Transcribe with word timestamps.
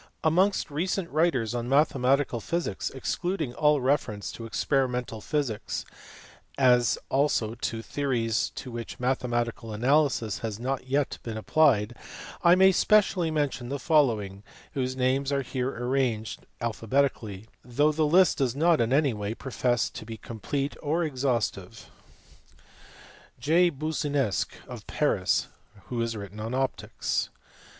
Amongst 0.23 0.71
recent 0.71 1.11
writers 1.11 1.53
on 1.53 1.69
mathematical 1.69 2.39
physics 2.39 2.89
(exclud 2.95 3.39
ing 3.39 3.53
all 3.53 3.79
reference 3.79 4.31
to 4.31 4.47
experimental 4.47 5.21
physics, 5.21 5.85
as 6.57 6.97
also 7.09 7.53
to 7.53 7.83
theories 7.83 8.49
to 8.55 8.71
which 8.71 8.99
mathematical 8.99 9.71
analysis 9.71 10.39
has 10.39 10.59
not 10.59 10.81
been 11.21 11.37
applied) 11.37 11.95
I 12.43 12.55
may 12.55 12.71
specially 12.71 13.29
mention 13.29 13.69
the 13.69 13.77
following 13.77 14.41
(whose 14.73 14.95
names 14.95 15.31
are 15.31 15.43
here 15.43 15.69
arranged 15.69 16.47
alphabetically) 16.61 17.45
though 17.63 17.91
the 17.91 18.03
list 18.07 18.39
does 18.39 18.55
not 18.55 18.81
in 18.81 18.91
any 18.91 19.13
way 19.13 19.35
profess 19.35 19.87
to 19.91 20.03
be 20.03 20.17
complete 20.17 20.75
or 20.81 21.03
exhaustive. 21.03 21.91
J. 23.39 23.69
Boussinesq, 23.69 24.47
of 24.67 24.87
Paris, 24.87 25.47
who 25.89 25.99
has 26.01 26.15
written 26.17 26.39
on 26.39 26.55
optics. 26.55 27.29